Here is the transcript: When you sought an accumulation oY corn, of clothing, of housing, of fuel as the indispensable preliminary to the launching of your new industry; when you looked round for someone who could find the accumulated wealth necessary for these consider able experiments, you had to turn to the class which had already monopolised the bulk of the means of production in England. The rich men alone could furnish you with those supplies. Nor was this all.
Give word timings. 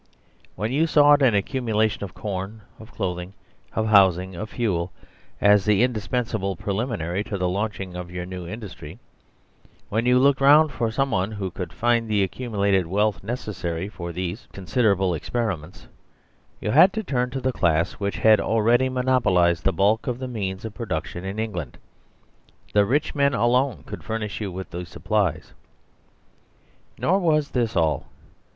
When 0.55 0.71
you 0.71 0.87
sought 0.87 1.21
an 1.21 1.35
accumulation 1.35 2.03
oY 2.03 2.07
corn, 2.07 2.61
of 2.79 2.91
clothing, 2.91 3.33
of 3.75 3.85
housing, 3.85 4.33
of 4.35 4.49
fuel 4.49 4.91
as 5.39 5.63
the 5.65 5.83
indispensable 5.83 6.55
preliminary 6.55 7.23
to 7.25 7.37
the 7.37 7.47
launching 7.47 7.95
of 7.95 8.09
your 8.09 8.25
new 8.25 8.47
industry; 8.47 8.97
when 9.89 10.07
you 10.07 10.17
looked 10.17 10.41
round 10.41 10.71
for 10.71 10.89
someone 10.89 11.33
who 11.33 11.51
could 11.51 11.71
find 11.71 12.09
the 12.09 12.23
accumulated 12.23 12.87
wealth 12.87 13.23
necessary 13.23 13.87
for 13.87 14.11
these 14.11 14.47
consider 14.51 14.93
able 14.93 15.13
experiments, 15.13 15.85
you 16.59 16.71
had 16.71 16.93
to 16.93 17.03
turn 17.03 17.29
to 17.29 17.39
the 17.39 17.53
class 17.53 17.91
which 17.99 18.15
had 18.17 18.39
already 18.41 18.89
monopolised 18.89 19.63
the 19.65 19.71
bulk 19.71 20.07
of 20.07 20.17
the 20.17 20.27
means 20.27 20.65
of 20.65 20.73
production 20.73 21.23
in 21.23 21.37
England. 21.37 21.77
The 22.73 22.85
rich 22.87 23.13
men 23.13 23.35
alone 23.35 23.83
could 23.85 24.03
furnish 24.03 24.41
you 24.41 24.51
with 24.51 24.71
those 24.71 24.89
supplies. 24.89 25.53
Nor 26.97 27.19
was 27.19 27.51
this 27.51 27.75
all. 27.75 28.07